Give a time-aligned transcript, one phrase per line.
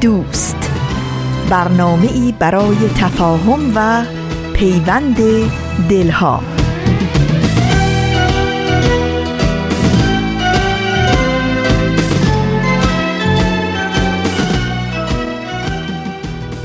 [0.00, 0.70] دوست.
[1.50, 4.04] برنامه ای برای تفاهم و
[4.54, 5.16] پیوند
[5.88, 6.42] دلها.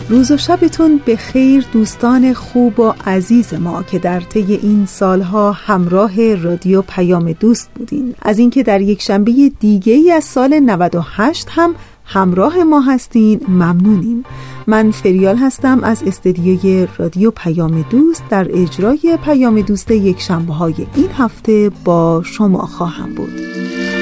[0.09, 5.51] روز و شبتون به خیر دوستان خوب و عزیز ما که در طی این سالها
[5.51, 8.15] همراه رادیو پیام دوست بودین.
[8.21, 11.75] از اینکه در یک شنبه دیگه ای از سال 98 هم
[12.13, 13.41] همراه ما هستین.
[13.47, 14.23] ممنونیم.
[14.67, 20.75] من فریال هستم از استدیوی رادیو پیام دوست در اجرای پیام دوست یک شنبه های
[20.95, 23.92] این هفته با شما خواهم بود.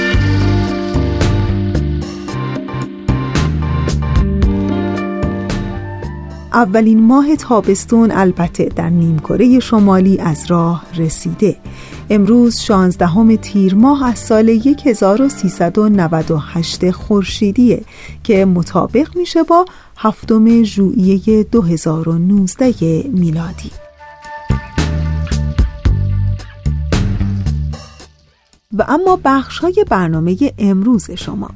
[6.53, 11.57] اولین ماه تابستون البته در نیمکره شمالی از راه رسیده.
[12.09, 14.49] امروز 16 تیر ماه از سال
[14.85, 17.83] 1398 خورشیدیه
[18.23, 19.65] که مطابق میشه با
[19.97, 23.71] هفتم ژوئیه 2019 میلادی.
[28.73, 31.49] و اما بخش های برنامه امروز شما.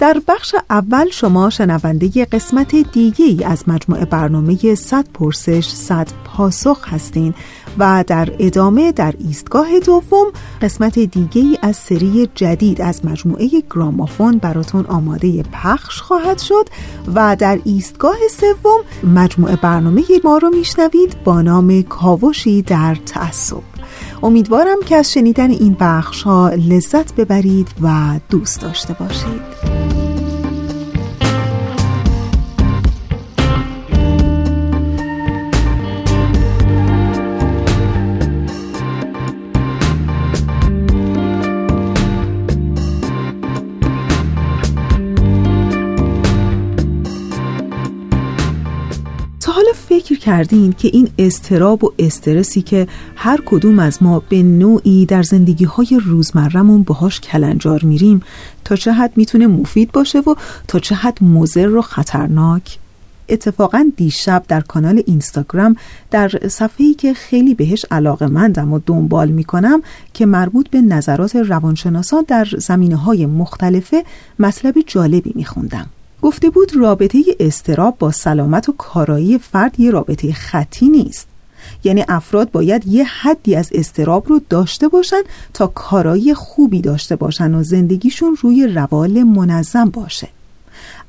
[0.00, 7.34] در بخش اول شما شنونده قسمت دیگه از مجموعه برنامه 100 پرسش 100 پاسخ هستین
[7.78, 10.26] و در ادامه در ایستگاه دوم
[10.62, 16.68] قسمت دیگه از سری جدید از مجموعه گرامافون براتون آماده پخش خواهد شد
[17.14, 23.69] و در ایستگاه سوم مجموعه برنامه ما رو میشنوید با نام کاوشی در تعصب.
[24.22, 29.99] امیدوارم که از شنیدن این بخش ها لذت ببرید و دوست داشته باشید.
[50.20, 55.64] کردین که این استراب و استرسی که هر کدوم از ما به نوعی در زندگی
[55.64, 58.22] های روزمرمون باهاش کلنجار میریم
[58.64, 60.34] تا چه حد می‌تونه مفید باشه و
[60.68, 62.78] تا چه حد مضر و خطرناک؟
[63.28, 65.76] اتفاقا دیشب در کانال اینستاگرام
[66.10, 69.82] در صفحه‌ای که خیلی بهش علاقه مندم و دنبال می‌کنم
[70.14, 74.04] که مربوط به نظرات روانشناسان در زمینه های مختلفه
[74.38, 75.86] مطلب جالبی میخوندم.
[76.22, 81.26] گفته بود رابطه استراب با سلامت و کارایی فرد یه رابطه خطی نیست.
[81.84, 85.22] یعنی افراد باید یه حدی از استراب رو داشته باشن
[85.54, 90.28] تا کارایی خوبی داشته باشن و زندگیشون روی روال منظم باشه.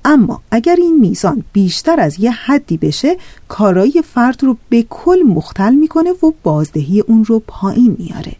[0.05, 3.17] اما اگر این میزان بیشتر از یه حدی بشه
[3.47, 8.35] کارایی فرد رو به کل مختل می‌کنه و بازدهی اون رو پایین میاره.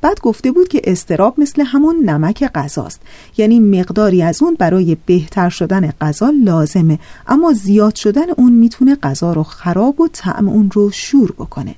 [0.00, 3.00] بعد گفته بود که استراب مثل همون نمک غذاست.
[3.36, 6.98] یعنی مقداری از اون برای بهتر شدن غذا لازمه
[7.28, 11.74] اما زیاد شدن اون می‌تونه غذا رو خراب و طعم اون رو شور بکنه.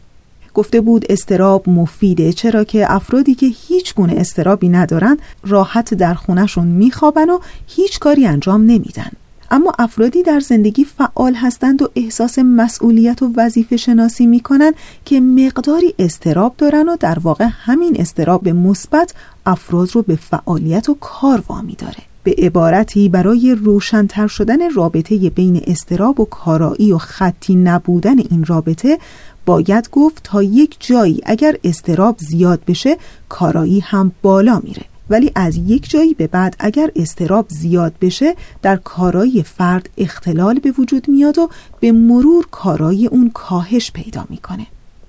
[0.55, 6.67] گفته بود استراب مفیده چرا که افرادی که هیچ گونه استرابی ندارن راحت در خونشون
[6.67, 9.11] میخوابن و هیچ کاری انجام نمیدن.
[9.51, 15.21] اما افرادی در زندگی فعال هستند و احساس مسئولیت و وظیفه شناسی می کنند که
[15.21, 19.15] مقداری استراب دارن و در واقع همین استراب مثبت
[19.47, 22.09] افراد رو به فعالیت و کار وامی داره.
[22.23, 28.99] به عبارتی برای روشنتر شدن رابطه بین استراب و کارایی و خطی نبودن این رابطه
[29.47, 32.97] باید گفت تا یک جایی اگر استراب زیاد بشه
[33.29, 34.83] کارایی هم بالا میره.
[35.11, 40.71] ولی از یک جایی به بعد اگر استراب زیاد بشه در کارای فرد اختلال به
[40.79, 41.49] وجود میاد و
[41.81, 44.67] به مرور کارای اون کاهش پیدا می‌کنه.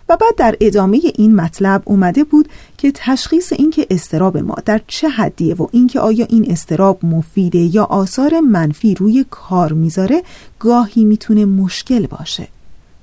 [0.09, 5.09] و بعد در ادامه این مطلب اومده بود که تشخیص اینکه استراب ما در چه
[5.09, 10.23] حدیه و اینکه آیا این استراب مفیده یا آثار منفی روی کار می‌ذاره
[10.59, 12.47] گاهی می‌تونه مشکل باشه.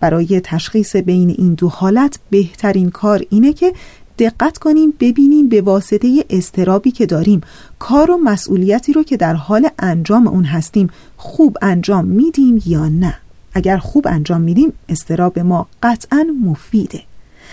[0.00, 3.72] برای تشخیص بین این دو حالت بهترین کار اینه که
[4.18, 7.40] دقت کنیم ببینیم به واسطه استرابی که داریم.
[7.78, 13.14] کار و مسئولیتی رو که در حال انجام اون هستیم خوب انجام میدیم یا نه؟
[13.54, 17.02] اگر خوب انجام میدیم استراب ما قطعا مفیده.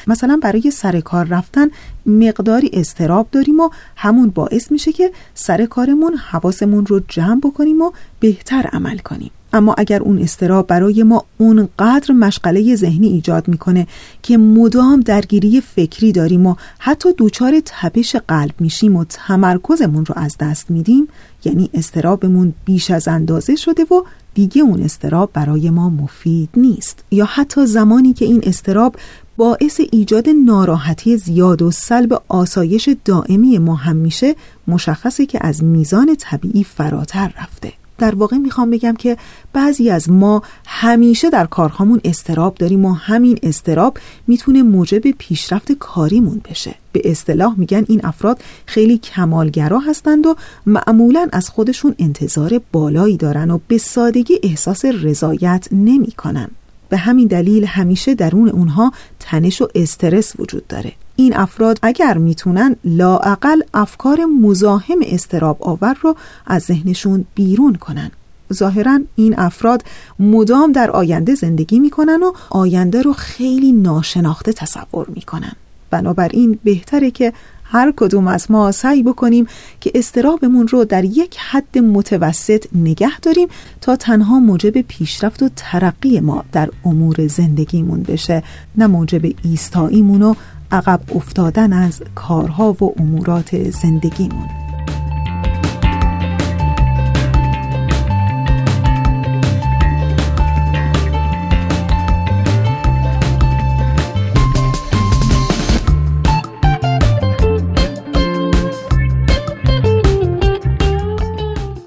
[0.07, 1.67] مثلا برای سر کار رفتن
[2.05, 7.91] مقداری استراب داریم و همون باعث میشه که سر کارمون حواسمون رو جمع بکنیم و
[8.19, 9.31] بهتر عمل کنیم.
[9.53, 13.87] اما اگر اون استراب برای ما اونقدر مشغله ذهنی ایجاد می‌کنه
[14.21, 20.35] که مدام درگیری فکری داریم و حتی دوچار تپش قلب میشیم و تمرکزمون رو از
[20.39, 21.07] دست میدیم
[21.45, 24.03] یعنی استرابمون بیش از اندازه شده و
[24.33, 27.03] دیگه اون استراب برای ما مفید نیست.
[27.11, 28.95] یا حتی زمانی که این استراب
[29.37, 34.35] باعث ایجاد ناراحتی زیاد و سلب آسایش دائمی ما هم میشه
[34.67, 37.82] مشخصه که از میزان طبیعی فراتر رفته.
[37.97, 39.17] در واقع می‌خوام بگم که
[39.53, 43.97] بعضی از ما همیشه در کارهامون استراب داریم و همین استراب
[44.27, 46.75] می‌تونه موجب پیشرفت کاریمون بشه.
[46.91, 50.35] به اصطلاح میگن این افراد خیلی کمالگرا هستند و
[50.65, 56.49] معمولا از خودشون انتظار بالایی دارن و به سادگی احساس رضایت نمی‌کنن.
[56.89, 60.93] به همین دلیل همیشه درون اونها تنش و استرس وجود داره.
[61.15, 66.15] این افراد اگر می‌تونن لاعقل افکار مزاحم استراب آور رو
[66.47, 68.11] از ذهنشون بیرون کنن.
[68.53, 69.83] ظاهرا این افراد
[70.19, 75.53] مدام در آینده زندگی می‌کنن و آینده رو خیلی ناشناخته تصور می‌کنن.
[75.89, 77.33] بنابراین بهتره که
[77.63, 79.47] هر کدوم از ما سعی بکنیم
[79.81, 83.47] که استرابمون رو در یک حد متوسط نگه داریم
[83.81, 88.43] تا تنها موجب پیشرفت و ترقی ما در امور زندگیمون بشه
[88.75, 90.33] نه موجب ایستاییمون و
[90.73, 94.49] عقب افتادن از کارها و امورات زندگیمون.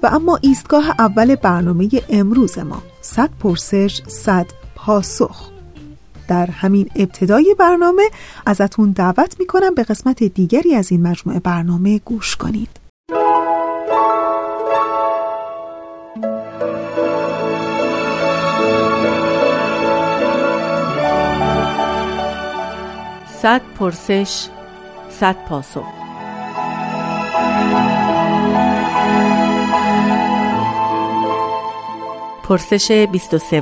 [0.03, 4.45] و اما ایستگاه اول برنامه امروز ما صد پرسش صد
[4.75, 5.56] پاسخ.
[6.27, 8.09] در همین ابتدای برنامه
[8.45, 12.69] ازتون دعوت می‌کنم به قسمت دیگری از این مجموعه برنامه گوش کنید.
[23.41, 24.47] صد پرسش
[25.09, 25.83] صد پاسخ.
[32.43, 33.61] پرسش 23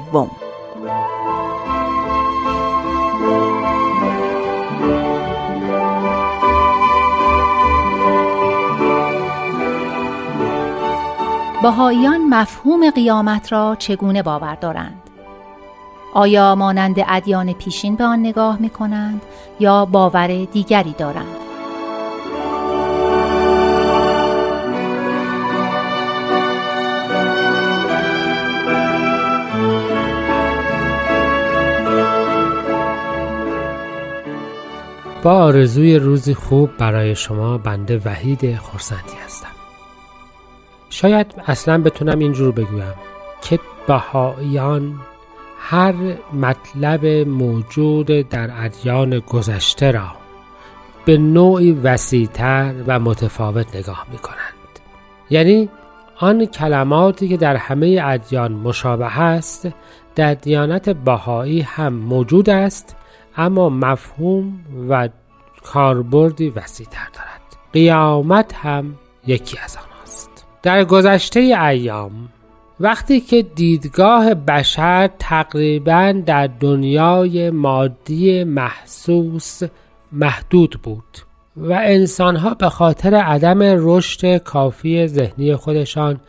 [11.65, 15.01] بهاییان مفهوم قیامت را چگونه باور دارند؟
[16.13, 19.21] آیا مانند ادیان پیشین به آن نگاه می کنند
[19.59, 21.35] یا باور دیگری دارند؟
[35.23, 39.24] با آرزوی روزی خوب برای شما بنده وحید خورسندی
[41.05, 42.93] شاید اصلا بتونم اینجور بگویم
[43.41, 44.99] که بهاییان
[45.59, 45.93] هر
[46.33, 50.07] مطلب موجود در ادیان گذشته را
[51.05, 54.79] به نوعی وسیعتر و متفاوت نگاه می کنند
[55.29, 55.69] یعنی
[56.19, 59.67] آن کلماتی که در همه ادیان مشابه است
[60.15, 62.95] در دیانت بهایی هم موجود است
[63.37, 64.59] اما مفهوم
[64.89, 65.09] و
[65.63, 67.41] کاربردی وسیعتر دارد.
[67.73, 68.95] قیامت هم
[69.27, 69.94] یکی از آن
[70.65, 72.11] در گذشته ایام
[72.79, 79.61] وقتی که دیدگاه بشر تقریبا در دنیای مادی محسوس
[80.11, 81.17] محدود بود
[81.57, 86.19] و انسانها به خاطر عدم رشد کافی ذهنی خودشان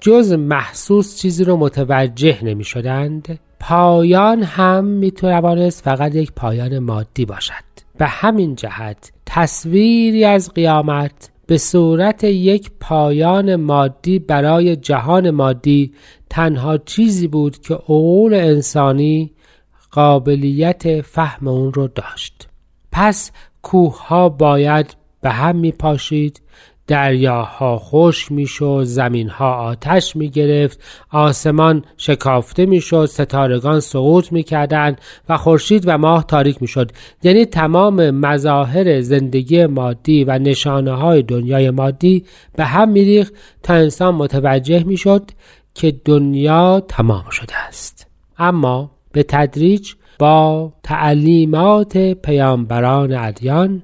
[0.00, 7.24] جز محسوس چیزی رو متوجه نمی شدند پایان هم می توانست فقط یک پایان مادی
[7.24, 7.66] باشد.
[7.98, 15.92] به همین جهت تصویری از قیامت به صورت یک پایان مادی برای جهان مادی
[16.30, 19.32] تنها چیزی بود که عقول انسانی
[19.90, 22.48] قابلیت فهم اون رو داشت.
[22.92, 23.30] پس
[23.62, 26.40] کوه ها باید به هم می پاشید
[26.86, 35.84] دریاها خشک می‌شد زمینها آتش می گرفت آسمان شکافته می‌شد ستارگان سقوط می‌کردند و خورشید
[35.86, 36.92] و ماه تاریک می‌شد.
[37.22, 42.24] یعنی تمام مظاهر زندگی مادی و نشانه های دنیای مادی
[42.56, 45.30] به هم میریخت تا انسان متوجه می‌شد
[45.74, 48.06] که دنیا تمام شده است.
[48.38, 53.82] اما به تدریج با تعلیمات پیامبران ادیان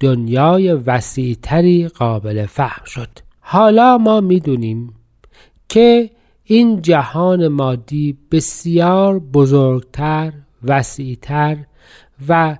[0.00, 3.08] دنیای وسیعتری قابل فهم شد.
[3.40, 4.94] حالا ما می‌دونیم
[5.68, 6.10] که
[6.44, 11.56] این جهان مادی بسیار بزرگتر وسیعتر
[12.28, 12.58] و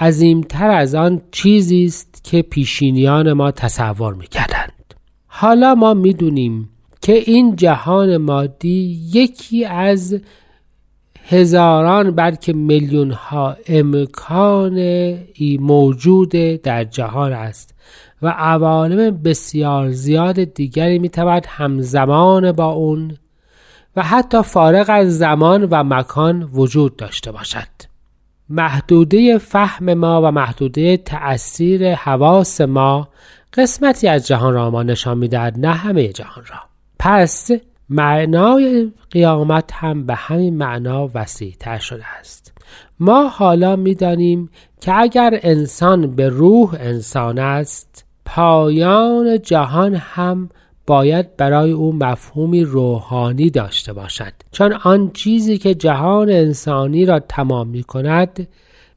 [0.00, 4.94] عظیمتر از آن چیزی است که پیشینیان ما تصور می‌کردند.
[5.26, 6.68] حالا ما می‌دونیم
[7.02, 10.20] که این جهان مادی یکی از
[11.28, 14.78] هزاران بلکه میلیون ها امکان
[15.60, 16.30] موجود
[16.62, 17.74] در جهان است
[18.22, 23.16] و عوالم بسیار زیاد دیگری می‌تواند همزمان با اون
[23.96, 27.68] و حتی فارغ از زمان و مکان وجود داشته باشد.
[28.48, 33.08] محدوده فهم ما و محدوده تأثیر حواس ما
[33.52, 36.58] قسمتی از جهان را ما نشان می‌دهد نه همه جهان را.
[36.98, 37.50] پس
[37.88, 42.52] معنای قیامت هم به همین معنا وسیع تر شده است.
[43.00, 44.50] ما حالا می‌دانیم
[44.80, 50.50] که اگر انسان به روح انسان است پایان جهان هم
[50.86, 54.32] باید برای او مفهومی روحانی داشته باشد.
[54.52, 58.48] چون آن چیزی که جهان انسانی را تمام می کند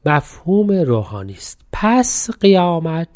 [0.06, 1.60] مفهوم روحانی است.
[1.72, 3.08] پس قیامت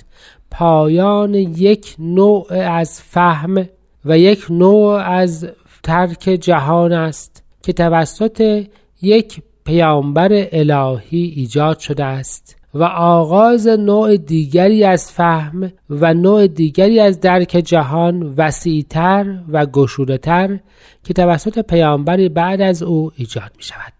[0.51, 3.69] پایان یک نوع از فهم
[4.05, 5.49] و یک نوع از
[5.83, 8.67] ترک جهان است که توسط
[9.03, 17.01] یک پیامبر الهی ایجاد شده است و آغاز نوع دیگری از فهم و نوع دیگری
[17.01, 20.59] از درک جهان وسیعتر و گشودهتر
[21.05, 23.93] که توسط پیامبری بعد از او ایجاد می شود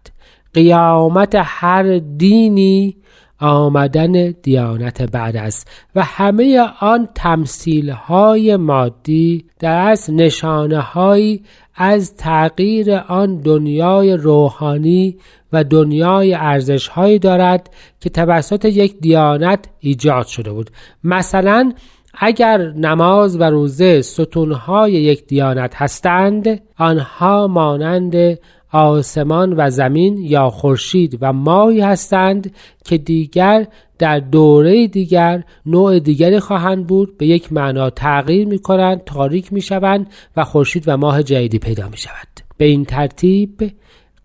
[0.53, 2.95] قیامت هر دینی
[3.39, 11.39] آمدن دیانت بعد است و همه آن تمثیل های مادی در از نشانه های
[11.75, 15.17] از تغییر آن دنیای روحانی
[15.53, 20.69] و دنیای ارزش هایی دارد که توسط یک دیانت ایجاد شده بود.
[21.03, 21.73] مثلا
[22.13, 28.39] اگر نماز و روزه ستونهای یک دیانت هستند آنها مانند
[28.73, 33.67] آسمان و زمین یا خورشید و ماهی هستند که دیگر
[33.99, 39.61] در دوره دیگر نوع دیگری خواهند بود به یک معنا تغییر می کنند تاریک می
[39.61, 42.27] شوند و خورشید و ماه جدیدی پیدا می شود
[42.57, 43.71] به این ترتیب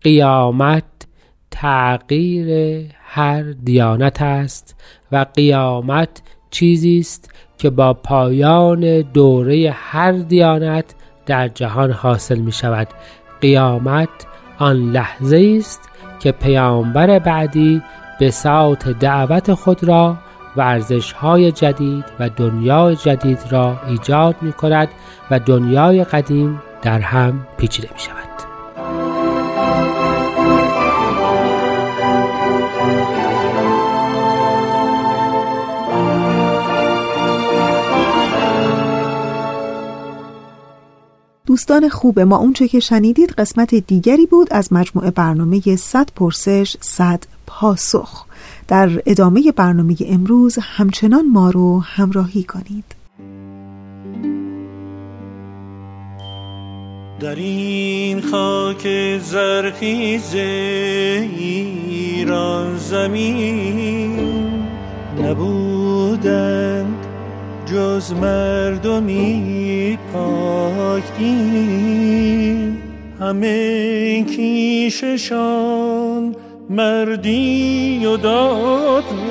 [0.03, 0.85] قیامت
[1.51, 4.77] تغییر هر دیانت است
[5.13, 10.95] و قیامت چیزی است که با پایان دوره هر دیانت
[11.27, 12.89] در جهان حاصل می شود
[13.41, 14.09] قیامت
[14.59, 15.89] آن لحظه است
[16.21, 17.83] که پیامبر بعدی
[18.21, 20.17] به ساعت دعوت خود را
[20.57, 20.81] و
[21.17, 24.89] های جدید و دنیای جدید را ایجاد می کند
[25.31, 28.48] و دنیای قدیم در هم پیچیده می شود.
[41.59, 47.25] دوستان خوب ما اونچه که شنیدید قسمت دیگری بود از مجموعه برنامه 100 پرسش 100
[47.47, 48.25] پاسخ.
[48.69, 52.85] در ادامه برنامه امروز همچنان ما رو همراهی کنید.
[57.21, 58.89] در این خاک
[59.19, 60.35] زرخیز
[61.35, 64.21] ایران زمین
[65.23, 66.98] نبودند
[67.71, 71.03] جز مردمی پاک
[73.21, 76.37] همه کیششان
[76.71, 79.29] مردی و داد بود.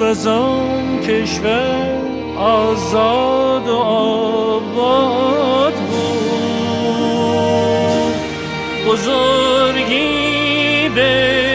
[0.00, 1.98] و زان کشور
[2.38, 5.90] آزاد و آباد بود.
[8.86, 11.49] بزرگی به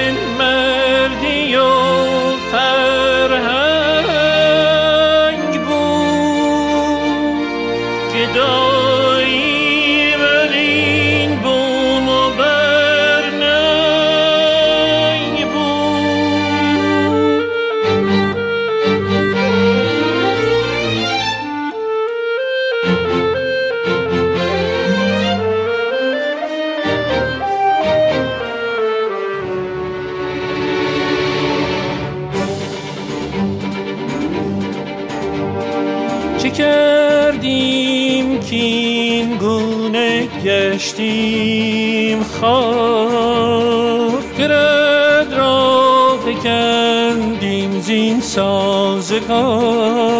[40.45, 42.23] گشتیم.
[42.23, 50.14] خار گرد را فکندیم زین سازگار.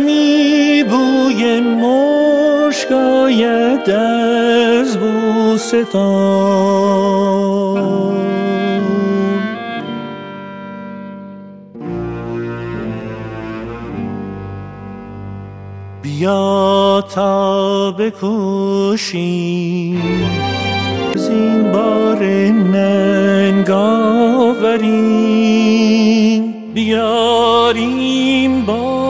[0.00, 4.98] همی بوی مشک آید از
[16.02, 19.10] بیا تا بکوشیم
[21.14, 22.24] زین بار
[22.72, 24.84] ننگ آوریم
[26.74, 29.09] بیاریم باز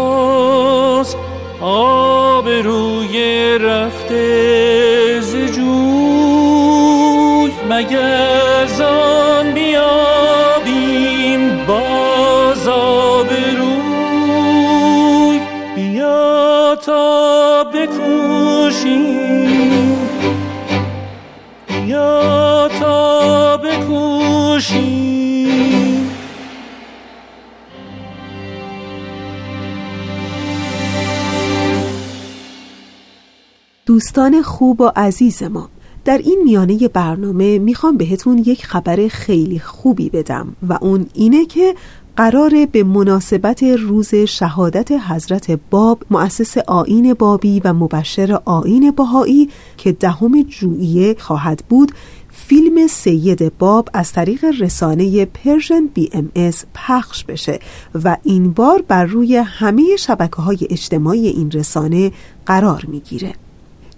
[34.01, 35.69] دوستان خوب و عزیز ما
[36.05, 41.75] در این میانه برنامه می‌خوام بهتون یک خبر خیلی خوبی بدم و اون اینه که
[42.17, 49.93] قراره به مناسبت روز شهادت حضرت باب مؤسس آیین بابی و مبشر آیین بهایی که
[49.93, 51.93] دهم ژوئیه خواهد بود
[52.33, 56.31] فیلم سید باب از طریق رسانه Persian BMS
[56.75, 57.59] پخش بشه
[58.05, 62.13] و این بار بر روی همه شبکه های اجتماعی این رسانه
[62.47, 63.35] قرار می‌گیره.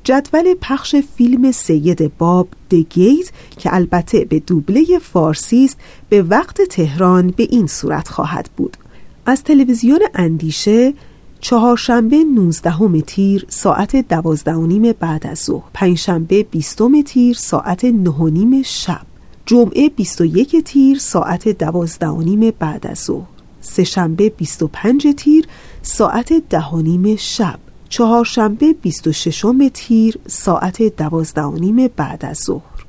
[0.05, 5.77] جدول پخش فیلم سید باب دگیت که البته به دوبله فارسی است
[6.09, 8.77] به وقت تهران به این صورت خواهد بود.
[9.27, 10.95] از تلویزیون اندیشه
[11.41, 18.11] چهارشنبه 19 تیر ساعت دوازده و نیم بعد از ظهر پنجشنبه 20 تیر ساعت نه
[18.11, 19.07] و نیم شب
[19.47, 23.27] جمعه 21 تیر ساعت دوازده و نیم بعد از ظهر
[23.61, 25.47] سهشنبه 25 تیر
[25.83, 27.59] ساعت ده و نیم شب.
[27.93, 32.87] چهارشنبه 26 تیر ساعت دوازده و نیم بعد از ظهر.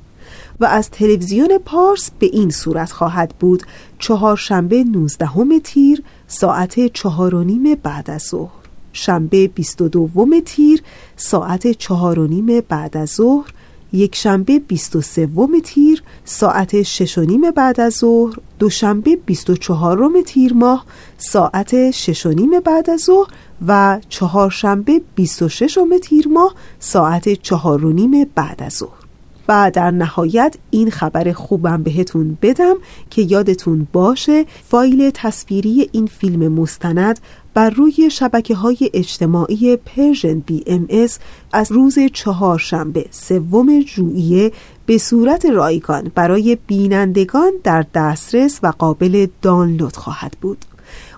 [0.60, 3.64] و از تلویزیون پارس به این صورت خواهد بود
[4.00, 8.52] چهارشنبه 19 تیر ساعت چهار و نیم بعد از ظهر.
[8.94, 10.84] شنبه 22 تیر
[11.16, 13.54] ساعت چهار و نیم بعد از ظهر.
[13.94, 15.30] یک شنبه 23
[15.64, 18.36] تیر ساعت شش و نیم بعد از ظهر.
[18.60, 20.86] دوشنبه 24 تیر ماه
[21.18, 23.28] ساعت شش و نیم بعد از ظهر.
[23.68, 29.04] و چهارشنبه 26 تیر ماه ساعت چهار و نیم بعد از ظهر.
[29.48, 32.76] و در نهایت این خبر خوبم بهتون بدم
[33.10, 37.20] که یادتون باشه فایل تصویری این فیلم مستند
[37.54, 41.20] بر روی شبکه های اجتماعی Persian BMS
[41.54, 44.52] از روز چهارشنبه سوم ژوئیه
[44.86, 50.66] به صورت رایگان برای بینندگان در دسترس و قابل دانلود خواهد بود.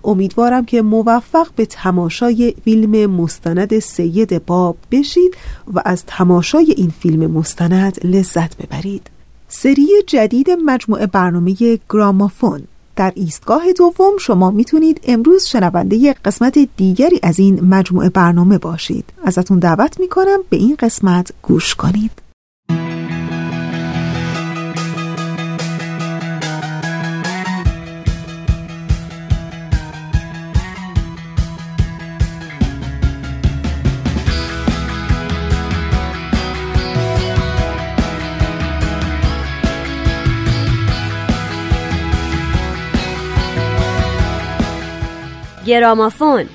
[0.04, 5.38] امیدوارم که موفق به تماشای فیلم مستند سید باب بشید
[5.74, 9.10] و از تماشای این فیلم مستند لذت ببرید.
[9.48, 11.56] سری جدید مجموعه برنامه
[11.90, 12.62] گرامافون.
[12.96, 19.06] در ایستگاه دوم شما می‌تونید امروز شنونده قسمت دیگری از این مجموعه برنامه باشید.
[19.24, 22.25] ازتون دعوت می‌کنم به این قسمت گوش کنید.
[45.66, 46.46] گرامافون.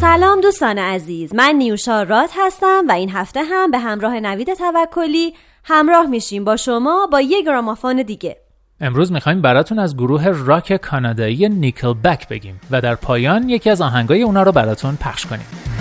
[0.00, 5.34] سلام دوستان عزیز من نیوشا رات هستم و این هفته هم به همراه نوید توکلی
[5.64, 8.43] همراه میشیم با شما با یک گرامافون دیگه.
[8.80, 13.80] امروز می‌خوایم براتون از گروه راک کانادایی نیکل بک بگیم و در پایان یکی از
[13.80, 15.73] آهنگای اونا رو براتون پخش کنیم.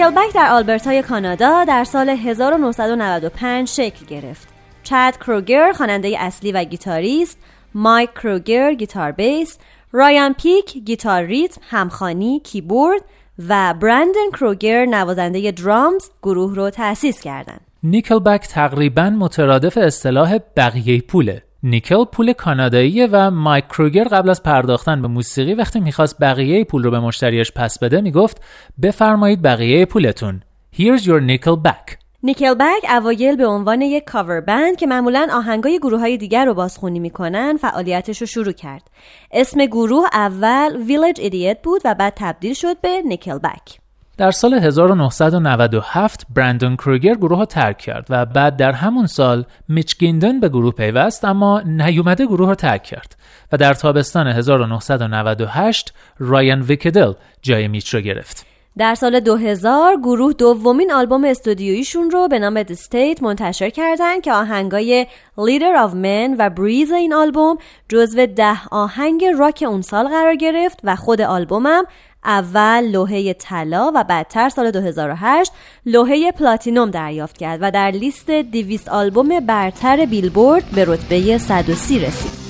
[0.00, 4.48] Nickelback در آلبرتای کانادا در سال 1995 شکل گرفت.
[4.82, 7.38] چاد کروگر خواننده اصلی و گیتاریست،
[7.74, 9.58] مایک کروگر گیتار بیس،
[9.92, 13.00] رایان پیک گیتار ریتم، همخانی، کیبورد
[13.48, 17.60] و برندن کروگر نوازنده drums گروه رو تأسیس کردند.
[17.82, 25.02] Nickelback تقریبا مترادف اصطلاح بقیه پوله nickel پول کاناداییه و مایک کروگر قبل از پرداختن
[25.02, 28.42] به موسیقی وقتی می‌خواست بقیه پول رو به مشتریش پس بده می‌گفت
[28.82, 30.40] بفرمایید بقیه پولتون
[30.76, 36.00] Here's your nickel back Nickelback اوایل به عنوان یک cover band که معمولا آهنگای گروه
[36.00, 38.90] های دیگر رو بازخونی می‌کنن فعالیتش رو شروع کرد.
[39.32, 43.79] اسم گروه اول Village Idiot بود و بعد تبدیل شد به Nickelback.
[44.20, 49.98] در سال 1997 برندون کروگر گروه رو ترک کرد و بعد در همون سال میچ
[49.98, 53.16] گیندن به گروه پیوست اما نیومده گروه رو ترک کرد
[53.52, 58.46] و در تابستان 1998 رایان ویکدل جای میچ رو گرفت.
[58.78, 64.32] در سال 2000 گروه دومین آلبوم استودیویشون رو به نام The State منتشر کردند که
[64.32, 65.06] آهنگای
[65.38, 70.80] Leader of Men و Breeze این آلبوم جزو ده آهنگ راک اون سال قرار گرفت
[70.84, 71.84] و خود آلبومم
[72.24, 75.52] اول لوحه طلا و بعدتر سال 2008
[75.86, 82.40] لوحه پلاتینوم دریافت کرد و در لیست 200 آلبوم برتر بیلبورد به رتبه 130 رسید.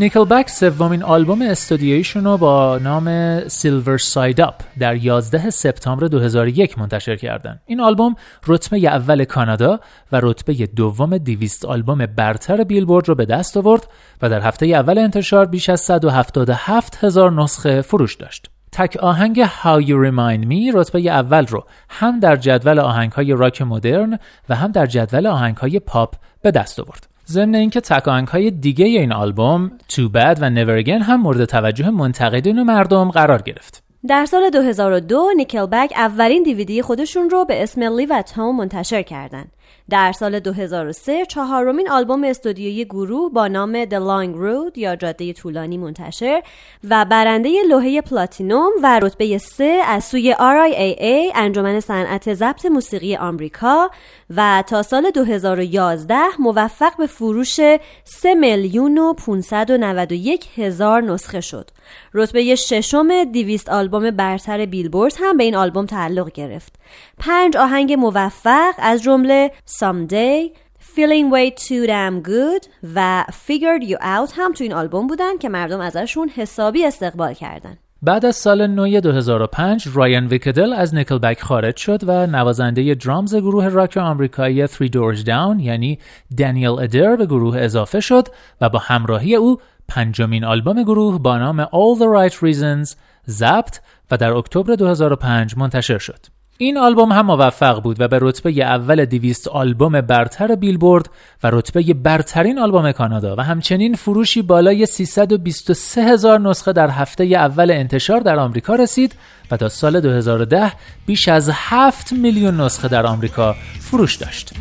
[0.00, 7.16] Nickelback سومین آلبوم استودیویشون رو با نام Silver Side Up در 11 سپتامبر 2001 منتشر
[7.16, 7.60] کردن.
[7.66, 8.14] این آلبوم
[8.46, 9.80] رتبه اول کانادا
[10.12, 13.88] و رتبه دوم دویست آلبوم برتر بیلبورد رو به دست آورد
[14.22, 18.50] و در هفته اول انتشار بیش از 177 هزار نسخه فروش داشت.
[18.72, 23.62] تک آهنگ How You Remind Me رتبه اول رو هم در جدول آهنگ های راک
[23.62, 27.09] مدرن و هم در جدول آهنگ های پاپ به دست آورد.
[27.30, 32.58] ضمن اینکه تکانک های دیگه این آلبوم تو بد و Again هم مورد توجه منتقدین
[32.58, 33.82] و مردم قرار گرفت.
[34.08, 39.52] در سال 2002 نیکلبک اولین دیویدی خودشون رو به اسم Live at Home منتشر کردند.
[39.90, 45.78] در سال 2003 چهارمین آلبوم استودیویی گروه با نام The Long Road یا جاده طولانی
[45.78, 46.42] منتشر
[46.90, 53.90] و برنده لوحه پلاتینوم و رتبه 3 از سوی RIAA انجمن صنعت ضبط موسیقی آمریکا
[54.36, 57.60] و تا سال 2011 موفق به فروش
[58.04, 61.70] 3 میلیون و 591 هزار نسخه شد.
[62.14, 66.72] رتبه ششم دیویست آلبوم برتر بیلبورد هم به این آلبوم تعلق گرفت.
[67.18, 70.52] پنج آهنگ موفق از جمله Someday،
[70.94, 75.48] Feeling Way Too Damn Good و Figured You Out هم تو این آلبوم بودن که
[75.48, 77.76] مردم ازشون حسابی استقبال کردن.
[78.02, 83.68] بعد از سال نو 2005 رایان ویکدل از نیکلبک خارج شد و نوازنده درامز گروه
[83.68, 85.98] راک آمریکایی Three Doors Down یعنی
[86.38, 88.28] دانیل ادر به گروه اضافه شد
[88.60, 92.96] و با همراهی او پنجمین آلبوم گروه با نام All the Right Reasons
[93.28, 93.78] ضبط
[94.10, 96.39] و در اکتبر 2005 منتشر شد.
[96.62, 101.10] این آلبوم هم موفق بود و به رتبه اول دیویست آلبوم برتر بیلبورد
[101.42, 107.70] و رتبه برترین آلبوم کانادا و همچنین فروشی بالای 323 هزار نسخه در هفته اول
[107.70, 109.14] انتشار در آمریکا رسید
[109.50, 110.72] و تا سال 2010
[111.06, 114.52] بیش از 7 میلیون نسخه در آمریکا فروش داشت.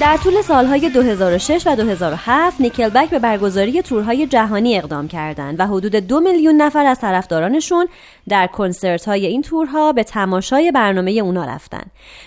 [0.00, 5.96] در طول سالهای 2006 و 2007 نیکلبک به برگزاری تورهای جهانی اقدام کردند و حدود
[5.96, 7.88] دو میلیون نفر از طرفدارانشون
[8.28, 11.82] در کنسرت های این تورها به تماشای برنامه اونا رفتن.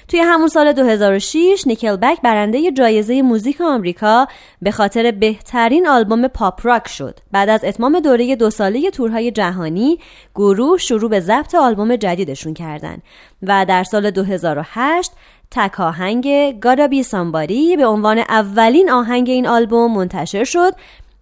[0.07, 4.27] توی همون سال 2006 نیکلبک برنده جایزه موزیک آمریکا
[4.61, 7.19] به خاطر بهترین آلبوم پاپ راک شد.
[7.31, 9.99] بعد از اتمام دوره دو ساله تورهای جهانی
[10.35, 13.01] گروه شروع به ضبط آلبوم جدیدشون کردند
[13.43, 15.11] و در سال 2008
[15.53, 20.73] تک آهنگ گادا بی سامباری به عنوان اولین آهنگ این آلبوم منتشر شد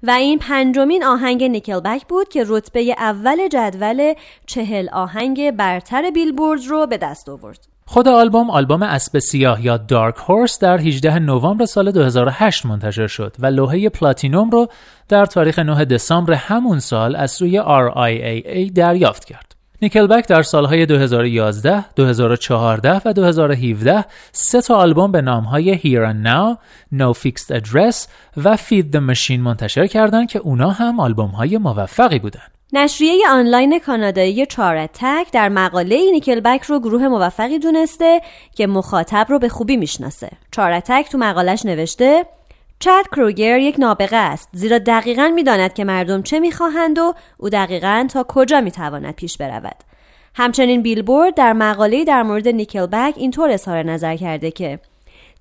[0.03, 4.13] و این پنجمین آهنگ نیکلبک بود که رتبه اول جدول
[4.45, 7.67] چهل آهنگ برتر بیلبورد رو به دست آورد.
[7.85, 13.35] خود آلبوم آلبوم اسب سیاه یا دارک هورس در 18 نوامبر سال 2008 منتشر شد
[13.39, 14.67] و لوحه پلاتینوم رو
[15.09, 19.60] در تاریخ 9 دسامبر همون سال از سوی RIAA دریافت کرد.
[19.83, 26.57] نیکلبک در سالهای 2011, 2014 و 2017 سه تا آلبوم به نامهای Here and Now,
[26.93, 32.19] No Fixed Address و Feed the Machine منتشر کردند که اونا هم آلبوم های موفقی
[32.19, 32.41] بودن.
[32.73, 38.21] نشریه آنلاین کانادایی چارتک در مقاله نیکلبک رو گروه موفقی دونسته
[38.55, 40.29] که مخاطب رو به خوبی می‌شناسه.
[40.51, 42.25] چارتک تو مقالش نوشته
[42.81, 44.49] چاد کروگر یک نابغه است.
[44.53, 49.75] زیرا دقیقا می‌داند که مردم چه می‌خواهند و او دقیقا تا کجا می‌تواند پیش برود.
[50.35, 54.79] همچنین بیلبورد در مقاله در مورد نیکلبک اینطور اظهار نظر کرده که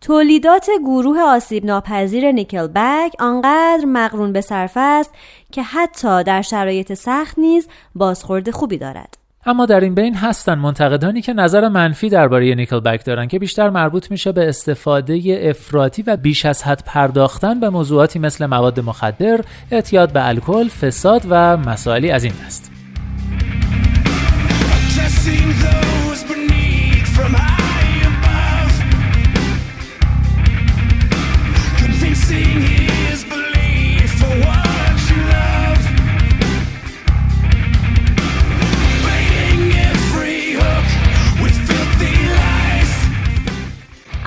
[0.00, 5.10] تولیدات گروه آسیب ناپذیر نیکلبک آنقدر مقرون به صرف است
[5.52, 9.19] که حتی در شرایط سخت نیز بازخورد خوبی دارد.
[9.46, 13.70] اما در این بین هستن منتقدانی که نظر منفی درباره نیکل بک دارن که بیشتر
[13.70, 19.40] مربوط میشه به استفاده افراطی و بیش از حد پرداختن به موضوعاتی مثل مواد مخدر،
[19.70, 22.70] اعتیاد به الکل، فساد و مسائلی از این دست.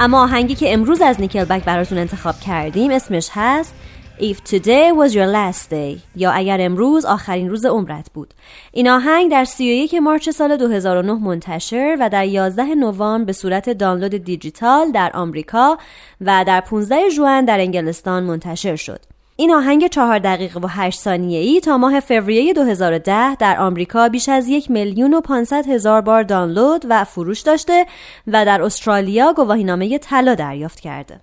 [0.03, 3.75] اما آهنگی که امروز از نیکلبک براتون انتخاب کردیم اسمش هست
[4.19, 8.33] If today was your last day یا اگر امروز آخرین روز عمرت بود.
[8.71, 14.15] این آهنگ در 31 مارچ سال 2009 منتشر و در 11 نوامبر به صورت دانلود
[14.15, 15.77] دیجیتال در آمریکا
[16.21, 19.12] و در 15 ژوئن در انگلستان منتشر شد.
[19.35, 24.29] این آهنگ چهار دقیقه و هشت ثانیه ای تا ماه فوریه 2010 در آمریکا بیش
[24.29, 27.85] از یک میلیون و 500 هزار بار دانلود و فروش داشته
[28.27, 31.19] و در استرالیا گواهینامه طلا دریافت کرده.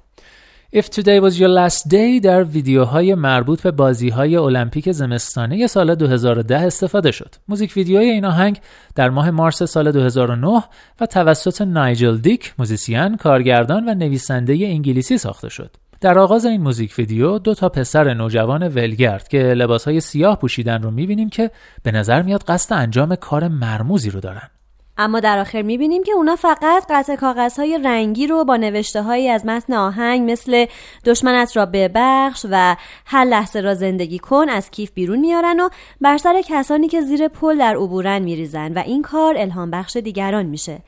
[0.77, 6.57] If Today Was Your Last Day در ویدیوهای مربوط به بازیهای المپیک زمستانه سال 2010
[6.59, 7.35] استفاده شد.
[7.49, 8.61] موزیک ویدیوی این آهنگ
[8.95, 10.65] در ماه مارس سال 2009
[11.01, 15.77] و توسط نایجل دیک، موزیسین، کارگردان و نویسنده انگلیسی ساخته شد.
[16.01, 20.91] در آغاز این موزیک ویدیو دو تا پسر نوجوان ولگرد که لباسهای سیاه پوشیدن رو
[20.91, 21.51] می‌بینیم که
[21.83, 24.51] به نظر میاد قصد انجام کار مرموزی رو دارن.
[24.99, 29.47] اما در آخر می‌بینیم که اونا فقط قطع کاغذهای رنگی رو با نوشته هایی از
[29.47, 30.67] متن آهنگ مثل
[31.05, 35.69] دشمنت را ببخش و هر لحظه را زندگی کن از کیف بیرون میارن و
[36.01, 40.47] بر سر کسانی که زیر پل در عبورن میریزن و این کار الهام بخش دیگران
[40.47, 40.79] میشه.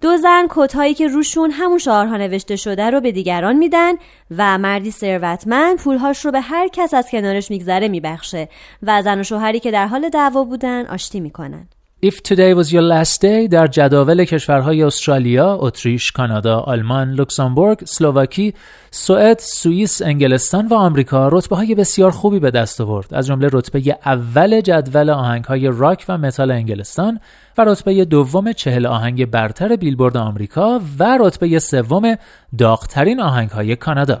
[0.00, 3.92] دو زن کتهایی که روشون همون شعارها نوشته شده رو به دیگران میدن
[4.36, 8.48] و مردی ثروتمند پولهاش رو به هر کس از کنارش میگذره میبخشه
[8.82, 11.68] و زن و شوهری که در حال دعوا بودن آشتی می‌کنن.
[12.02, 18.54] If today was your last day در جداول کشورهای استرالیا، اتریش، کانادا، آلمان، لوکزامبورگ، اسلواکی،
[18.90, 23.14] سوئد، سوئیس، انگلستان و آمریکا رتبه های بسیار خوبی به دست آورد.
[23.14, 27.20] از جمله رتبه اول جدول آهنگ های راک و متال انگلستان
[27.58, 32.16] و رتبه دوم چهل آهنگ برتر بیلبورد آمریکا و رتبه سوم
[32.58, 34.20] داغترین آهنگ های کانادا.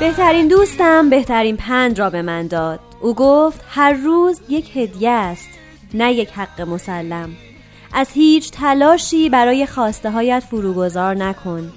[0.00, 2.80] بهترین دوستم بهترین پند را به من داد.
[3.00, 5.48] او گفت هر روز یک هدیه است
[5.94, 7.30] نه یک حق مسلم.
[7.92, 11.72] از هیچ تلاشی برای خواسته هایت فروگذار نکن.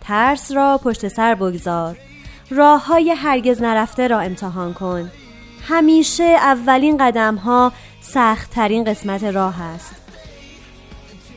[0.00, 1.96] ترس را پشت سر بگذار.
[2.50, 5.10] راه های هرگز نرفته را امتحان کن.
[5.68, 9.94] همیشه اولین قدم ها سخت ترین قسمت راه است.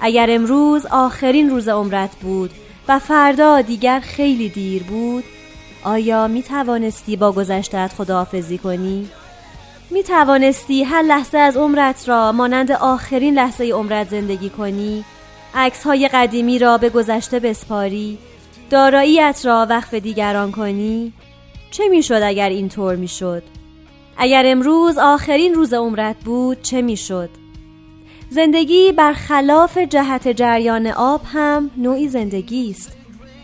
[0.02, 2.52] اگر امروز آخرین روز عمرت بود
[2.88, 5.24] و فردا دیگر خیلی دیر بود
[5.84, 9.10] آیا می توانستی با گذشتت خداحافظی کنی؟
[9.92, 15.06] می توانستی هر لحظه از عمرت را مانند آخرین لحظه عمرت زندگی کنی؟
[15.56, 18.18] عکس های قدیمی را به گذشته بسپاری؟
[18.70, 21.14] داراییت را وقف دیگران کنی؟
[21.72, 23.44] چه می‌شد اگر اینطور می‌شد؟
[24.18, 27.30] اگر امروز آخرین روز عمرت بود چه می‌شد؟
[28.30, 32.98] زندگی برخلاف جهت جریان آب هم نوعی زندگی است.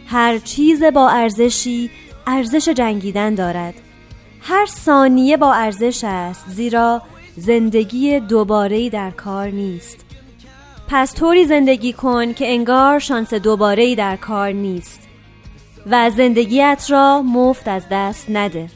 [0.07, 1.89] هر چیز با ارزشی
[2.27, 3.73] ارزش جنگیدن دارد.
[4.41, 7.01] هر ثانیه با ارزش است زیرا
[7.37, 10.05] زندگی دوباره در کار نیست.
[10.87, 14.99] پس طوری زندگی کن که انگار شانس دوباره در کار نیست.
[15.91, 18.69] و زندگیت را مفت از دست نده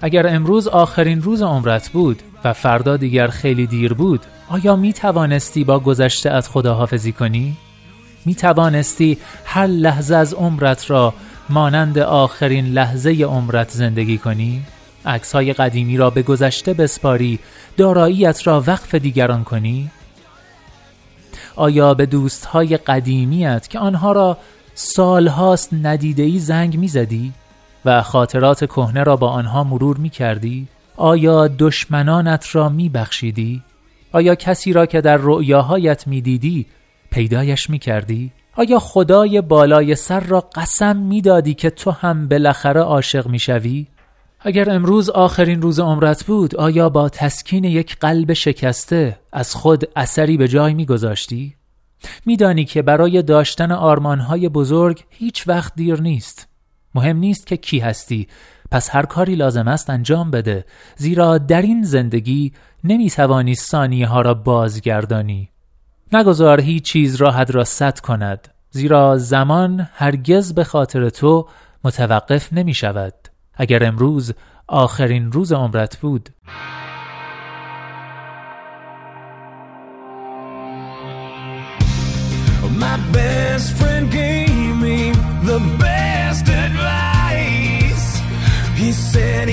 [0.00, 5.64] اگر امروز آخرین روز عمرت بود و فردا دیگر خیلی دیر بود آیا می توانستی
[5.64, 7.56] با گذشته از خداحافظی کنی؟
[8.24, 11.14] می توانستی هر لحظه از عمرت را
[11.48, 14.62] مانند آخرین لحظه عمرت زندگی کنی؟
[15.06, 17.38] عکس های قدیمی را به گذشته بسپاری
[17.76, 19.90] داراییت را وقف دیگران کنی؟
[21.56, 24.38] آیا به دوست های قدیمیت که آنها را
[24.74, 27.32] سالهاست ندیده زنگ می‌زدی
[27.84, 33.62] و خاطرات کهنه را با آنها مرور می کردی؟ آیا دشمنانت را می بخشیدی؟
[34.12, 36.66] آیا کسی را که در رؤیاهایت می دیدی
[37.10, 42.80] پیدایش می کردی؟ آیا خدای بالای سر را قسم می دادی که تو هم بالاخره
[42.80, 43.86] عاشق می شوی؟
[44.40, 50.36] اگر امروز آخرین روز عمرت بود آیا با تسکین یک قلب شکسته از خود اثری
[50.36, 51.54] به جای می گذاشتی؟
[52.26, 56.48] میدانی که برای داشتن آرمانهای بزرگ هیچ وقت دیر نیست
[56.94, 58.28] مهم نیست که کی هستی
[58.70, 60.64] پس هر کاری لازم است انجام بده
[60.96, 62.52] زیرا در این زندگی
[62.84, 65.48] نمی توانی ثانیه ها را بازگردانی
[66.14, 71.48] نگذار هیچ چیز راحت را صد کند زیرا زمان هرگز به خاطر تو
[71.84, 73.14] متوقف نمی شود
[73.54, 74.32] اگر امروز
[74.66, 76.30] آخرین روز عمرت بود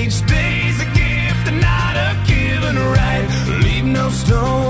[0.02, 0.22] Each
[0.84, 3.26] a gift, not a given right.
[3.62, 4.69] Leave no stone.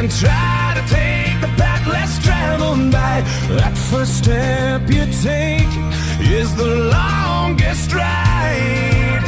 [0.00, 3.20] And try to take the path less traveled by.
[3.60, 5.72] That first step you take
[6.24, 9.20] is the longest ride.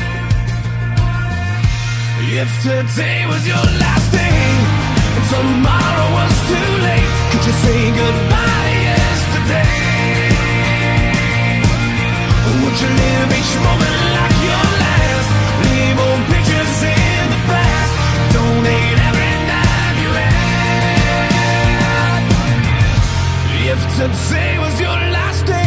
[2.24, 4.40] If today was your last day
[5.16, 9.76] and tomorrow was too late, could you say goodbye yesterday?
[12.64, 14.01] Would you live each moment
[24.04, 25.62] If today was your last day.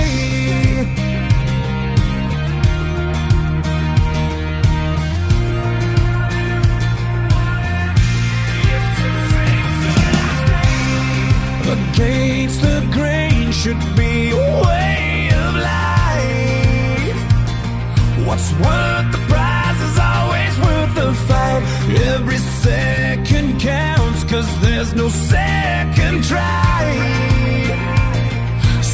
[11.75, 17.19] Against the grain should be a way of life.
[18.27, 21.63] What's worth the prize is always worth the fight.
[22.13, 27.34] Every second counts, cause there's no second try.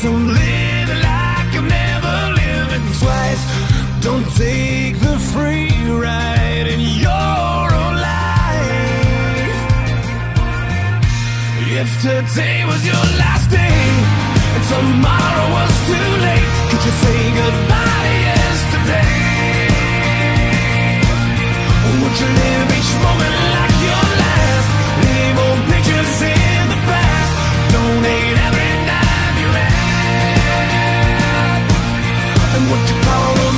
[0.02, 2.16] So live like you've never
[2.74, 3.44] it twice.
[4.02, 9.58] Don't take the free ride in your own life.
[11.82, 13.78] If today was your last day
[14.56, 19.14] and tomorrow was too late, could you say goodbye to yesterday?
[22.02, 23.51] Would you live each moment
[32.72, 33.51] what you call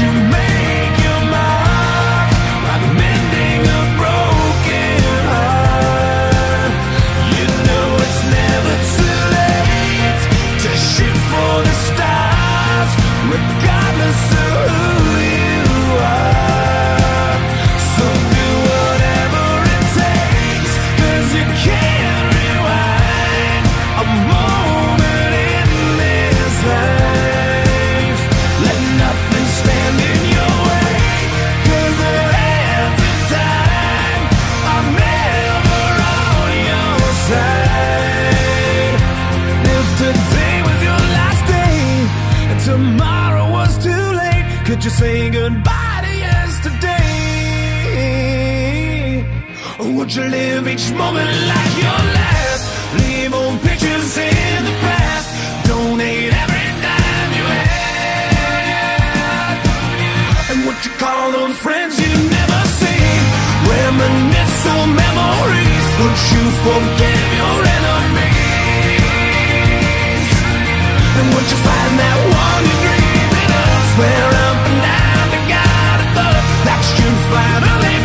[0.00, 0.39] you
[50.80, 52.64] each moment like your last?
[53.00, 55.28] Leave old pictures in the past.
[55.68, 58.00] Donate every dime you have.
[60.50, 63.04] And what you call those friends you never see?
[63.68, 65.86] Reminisce on memories.
[66.00, 68.30] Would you forgive your enemies?
[71.18, 73.74] And would you find that one you're dreaming of?
[73.92, 78.00] Swear up and down to God above that you fall in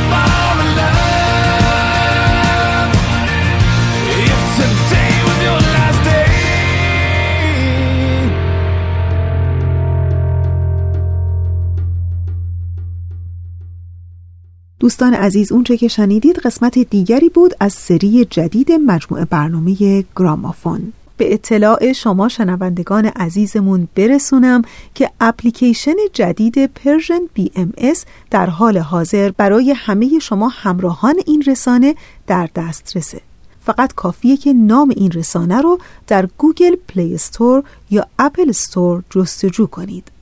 [14.86, 20.94] دوستان عزیز اونچه که شنیدید قسمت دیگری بود از سری جدید مجموعه برنامه گرامافون.
[21.18, 24.62] به اطلاع شما شنوندگان عزیزمون برسونم
[24.96, 31.96] که اپلیکیشن جدید Persian BMS در حال حاضر برای همه شما همراهان این رسانه
[32.28, 33.22] در دسترسه.
[33.66, 39.68] فقط کافیه که نام این رسانه رو در Google Play Store یا Apple Store جستجو
[39.68, 40.15] کنید.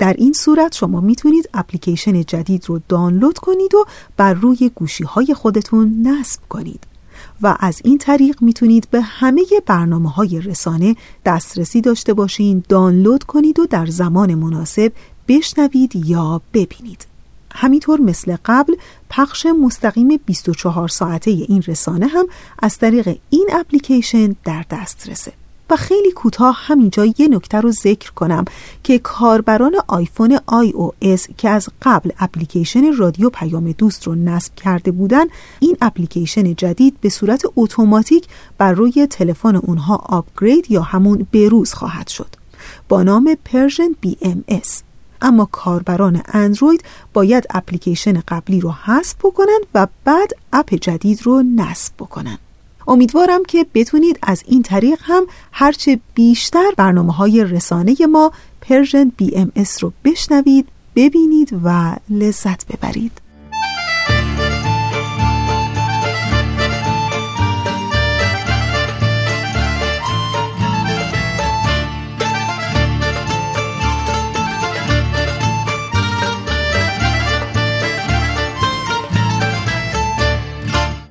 [0.00, 3.84] در این صورت شما می‌تونید اپلیکیشن جدید رو دانلود کنید و
[4.16, 6.86] بر روی گوشی های خودتون نصب کنید.
[7.42, 13.58] و از این طریق می‌تونید به همه برنامه های رسانه دسترسی داشته باشین دانلود کنید
[13.58, 14.92] و در زمان مناسب
[15.28, 17.06] بشنوید یا ببینید.
[17.54, 18.74] همینطور مثل قبل
[19.10, 22.26] پخش مستقیم 24 ساعته این رسانه هم
[22.58, 25.32] از طریق این اپلیکیشن در دسترسه.
[25.70, 28.44] و خیلی کوتاه همینجا یه نکته رو ذکر کنم
[28.82, 35.24] که کاربران آیفون iOS که از قبل اپلیکیشن رادیو پیام دوست رو نصب کرده بودن
[35.60, 38.26] این اپلیکیشن جدید به صورت اتوماتیک
[38.58, 42.36] بر روی تلفن اونها upgrade یا همون بروز خواهد شد
[42.88, 43.94] با نام Persian
[44.48, 44.82] BMS.
[45.22, 51.92] اما کاربران اندروید باید اپلیکیشن قبلی رو حذف بکنند و بعد app جدید رو نصب
[51.98, 52.38] بکنند.
[52.90, 59.84] امیدوارم که بتونید از این طریق هم هرچه بیشتر برنامه های رسانه ما Persian BMS
[59.84, 63.19] رو بشنوید ببینید و لذت ببرید.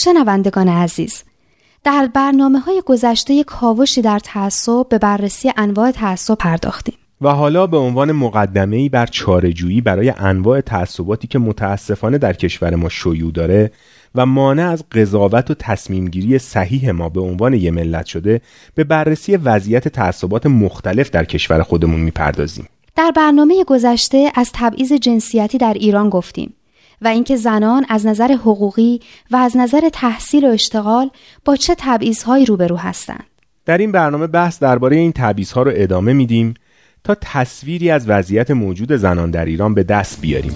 [0.00, 1.22] شنوندگان عزیز
[1.84, 7.76] در برنامه های گذشته کاوشی در تعصب به بررسی انواع تعصب پرداختیم و حالا به
[7.76, 13.70] عنوان مقدمه‌ای بر چارهجویی برای انواع تعصباتی که متاسفانه در کشور ما شیوع داره
[14.14, 18.40] و مانع از قضاوت و تصمیمگیری صحیح ما به عنوان یه ملت شده
[18.74, 22.68] به بررسی وضعیت تعصبات مختلف در کشور خودمون می‌پردازیم.
[22.96, 26.54] در برنامه گذشته از تبعیض جنسیتی در ایران گفتیم
[27.02, 31.10] و اینکه زنان از نظر حقوقی و از نظر تحصیل و اشتغال
[31.44, 33.24] با چه تبعیضهایی روبرو هستند.
[33.66, 36.54] در این برنامه بحث درباره این تبعیضها رو ادامه میدیم
[37.04, 40.52] تا تصویری از وضعیت موجود زنان در ایران به دست بیاریم.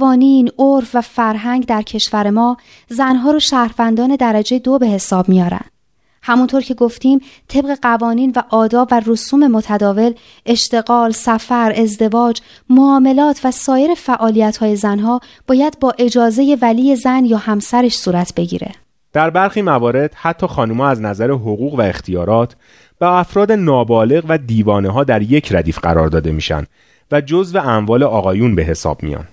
[0.00, 2.56] قوانین، عرف و فرهنگ در کشور ما
[2.88, 5.64] زنها رو شهروندان درجه دو به حساب میارن.
[6.22, 10.12] همونطور که گفتیم طبق قوانین و آداب و رسوم متداول
[10.46, 12.40] اشتغال، سفر، ازدواج،
[12.70, 18.72] معاملات و سایر فعالیت های زنها باید با اجازه ولی زن یا همسرش صورت بگیره.
[19.12, 22.56] در برخی موارد حتی خانمها از نظر حقوق و اختیارات
[22.98, 26.64] به افراد نابالغ و دیوانه ها در یک ردیف قرار داده میشن
[27.12, 29.24] و جزو اموال آقایون به حساب میان.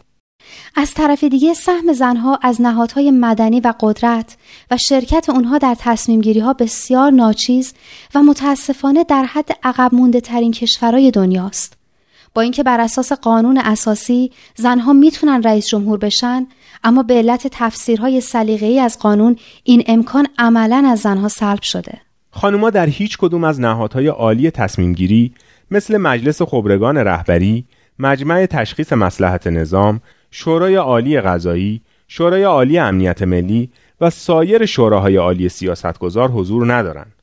[0.75, 4.37] از طرف دیگه سهم زنها از نهادهای مدنی و قدرت
[4.71, 7.73] و شرکت اونها در تصمیم گیری ها بسیار ناچیز
[8.15, 11.77] و متاسفانه در حد عقب مونده ترین کشورهای دنیاست.
[12.33, 16.47] با اینکه بر اساس قانون اساسی زنها می‌تونن رئیس جمهور بشن
[16.83, 22.01] اما به علت تفسیرهای سلیقه‌ای از قانون این امکان عملا از زنها سلب شده.
[22.31, 25.33] خانوما در هیچ کدوم از نهادهای عالی تصمیم گیری
[25.71, 27.65] مثل مجلس خبرگان رهبری،
[27.99, 30.01] مجمع تشخیص مسلحت نظام،
[30.39, 33.69] شورای عالی قضایی، شورای عالی امنیت ملی
[34.01, 37.13] و سایر شوراهای عالی سیاستگزار حضور ندارند.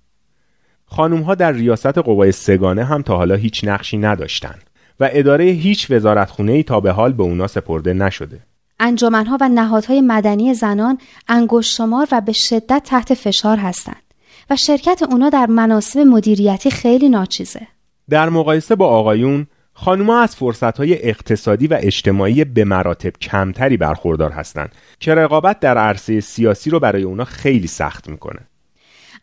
[0.87, 5.91] خانوم ها در ریاست قوای سگانه هم تا حالا هیچ نقشی نداشتند و اداره هیچ
[5.91, 8.41] وزارتخونه ای تا به حال به اونا سپرده نشده.
[8.81, 10.99] انجمنها و نهادهای مدنی زنان
[11.29, 14.03] انگشت شمار و به شدت تحت فشار هستند
[14.51, 17.67] و شرکت اونا در مناسب مدیریتی خیلی ناچیزه.
[18.11, 24.73] در مقایسه با آقایون خانوما از فرصتهای اقتصادی و اجتماعی به مراتب کمتری برخوردار هستند
[25.01, 28.41] که رقابت در عرصه سیاسی رو برای اونا خیلی سخت می‌کنه.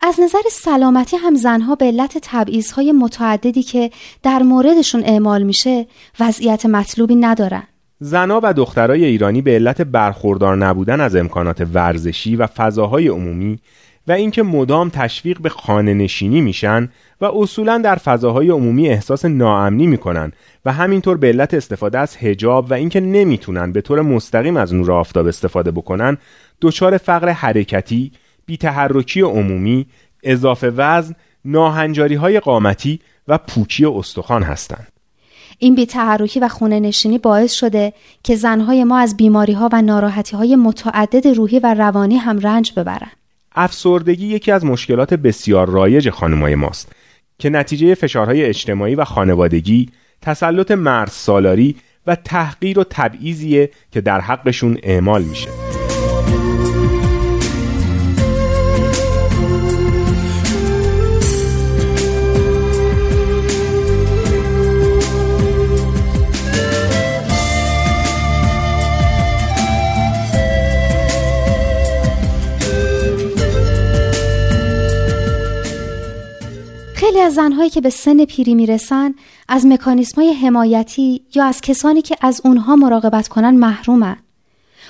[0.02, 3.92] از نظر سلامتی هم زنها به علت تبعیضهای متعددی که
[4.24, 5.88] در موردشون اعمال میشه
[6.20, 7.64] وضعیت مطلوبی ندارن.
[8.00, 13.60] زنها و دخترای ایرانی به علت برخوردار نبودن از امکانات ورزشی و فضاهای عمومی
[14.08, 16.90] و اینکه مدام تشویق به خانه نشینی میشن
[17.22, 20.32] و اصولا در فضاهای عمومی احساس ناامنی می‌کنن
[20.66, 24.92] و همینطور به علت استفاده از هجاب و اینکه نمی‌تونن به طور مستقیم از نور
[24.92, 26.18] آفتاب استفاده بکنن
[26.62, 28.12] دچار فقر حرکتی،
[28.46, 29.86] بیتحرکی عمومی،
[30.24, 34.88] اضافه وزن، ناهنجاری های قامتی و پوکی استخوان هستند.
[35.60, 37.94] این بیتحرکی و خونه نشینی باعث شده
[38.24, 42.74] که زنهای ما از بیماری ها و ناراحتی های متعدد روحی و روانی هم رنج
[42.76, 43.12] ببرن.
[43.56, 46.92] افسردگی یکی از مشکلات بسیار رایج خانمای ماست
[47.40, 49.90] که نتیجه فشارهای اجتماعی و خانوادگی،
[50.22, 51.76] تسلط مرد سالاری
[52.08, 55.81] و تحقیر و تبعیضیه که در حقشون اعمال میشه.
[77.32, 79.14] از زنهایی که به سن پیری می‌رسن
[79.48, 84.18] از مکانیسمای حمایتی یا از کسانی که از اونها مراقبت کنن محرومن.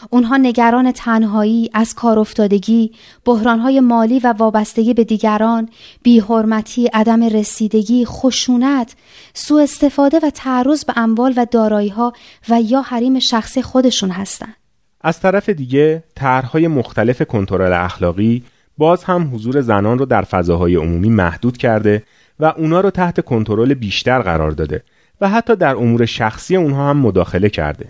[0.09, 2.91] اونها نگران تنهایی، از کار افتادگی،
[3.25, 5.69] بحرانهای مالی و وابستگی به دیگران،
[6.03, 8.95] بیحرمتی، عدم رسیدگی، خشونت،
[9.33, 12.13] سوء استفاده و تعرض به اموال و دارایی‌ها
[12.49, 14.55] و یا حریم شخصی خودشون هستند.
[15.01, 18.43] از طرف دیگه طرحهای مختلف کنترل اخلاقی
[18.77, 22.03] باز هم حضور زنان رو در فضاهای عمومی محدود کرده
[22.41, 24.83] و اونا رو تحت کنترل بیشتر قرار داده
[25.21, 27.87] و حتی در امور شخصی اونها هم مداخله کرده.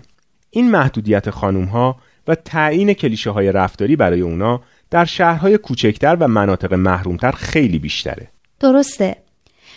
[0.50, 1.96] این محدودیت خانوم ها
[2.28, 8.28] و تعیین کلیشه های رفتاری برای اونا در شهرهای کوچکتر و مناطق محرومتر خیلی بیشتره.
[8.60, 9.16] درسته.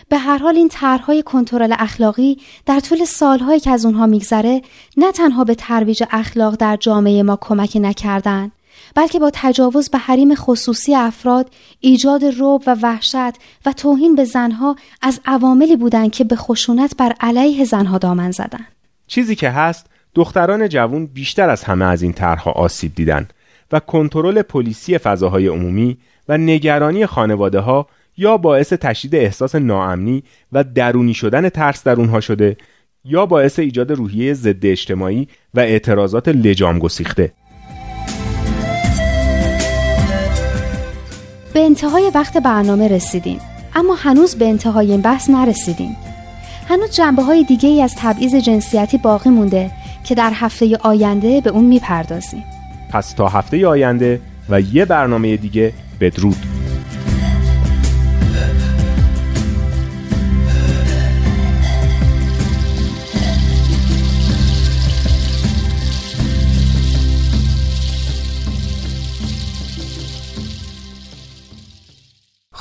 [0.09, 4.61] به هر حال این طرحهای کنترل اخلاقی در طول سالهایی که از اونها میگذره
[4.97, 8.51] نه تنها به ترویج اخلاق در جامعه ما کمک نکردن
[8.95, 13.33] بلکه با تجاوز به حریم خصوصی افراد ایجاد روب و وحشت
[13.65, 18.67] و توهین به زنها از عواملی بودند که به خشونت بر علیه زنها دامن زدند.
[19.07, 19.85] چیزی که هست
[20.15, 23.27] دختران جوان بیشتر از همه از این طرحها آسیب دیدن
[23.71, 25.97] و کنترل پلیسی فضاهای عمومی
[26.29, 27.87] و نگرانی خانواده ها
[28.17, 32.57] یا باعث تشدید احساس ناامنی و درونی شدن ترس در اونها شده
[33.05, 37.33] یا باعث ایجاد روحیه ضد اجتماعی و اعتراضات لجام گسیخته
[41.55, 43.39] به انتهای وقت برنامه رسیدیم.
[43.75, 45.97] اما هنوز به انتهای این بحث نرسیدیم.
[46.69, 49.71] هنوز جنبه های دیگه ای از تبعیض جنسیتی باقی مونده
[50.03, 52.43] که در هفته آینده به اون می‌پردازیم.
[52.89, 56.54] پس تا هفته آینده و یه برنامه دیگه بدرود.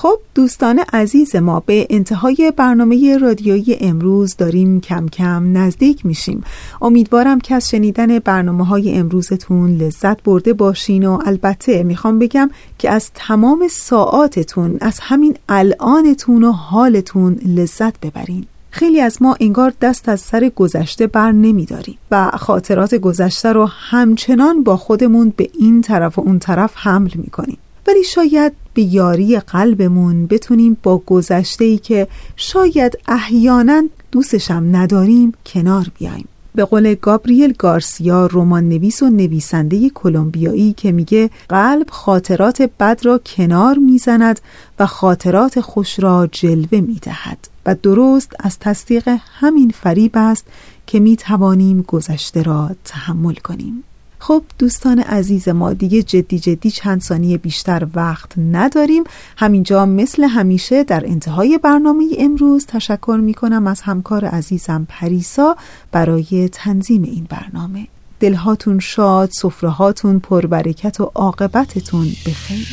[0.04, 6.44] خب دوستان عزیز ما به انتهای برنامه رادیویی امروز داریم کم کم نزدیک میشیم.
[6.82, 12.90] امیدوارم که از شنیدن برنامه های امروزتون لذت برده باشین و البته می‌خوام بگم که
[12.90, 18.46] از تمام ساعاتتون از همین الانتون و حالتون لذت ببرین.
[18.70, 24.64] خیلی از ما انگار دست از سر گذشته بر نمیداریم و خاطرات گذشته رو همچنان
[24.64, 27.58] با خودمون به این طرف و اون طرف حمل می‌کنیم.
[27.86, 33.82] ولی شاید به یاری قلبمون بتونیم با گذشته ای که شاید احیانا
[34.12, 36.28] دوستشم نداریم کنار بیایم.
[36.54, 43.18] به قول گابریل گارسیا رمان نویس و نویسنده کلمبیایی که میگه قلب خاطرات بد را
[43.18, 44.40] کنار می‌زند
[44.78, 50.44] و خاطرات خوش را جلوه می‌دهد و درست از تصدیق همین فریب است
[50.86, 53.84] که می توانیم گذشته را تحمل کنیم.
[54.26, 59.04] خب دوستان عزیز ما دیگه جدی جدی چند ثانیه بیشتر وقت نداریم.
[59.36, 65.56] همینجا مثل همیشه در انتهای برنامه امروز تشکر می کنم از همکار عزیزم پریسا
[65.92, 67.86] برای تنظیم این برنامه.
[68.20, 72.68] دلهاتون شاد، سفرهاتون پربرکت و عاقبتتون بخیر